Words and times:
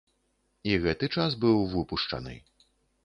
І 0.71 0.71
гэты 0.85 1.09
час 1.17 1.37
быў 1.43 1.61
выпушчаны. 1.75 2.35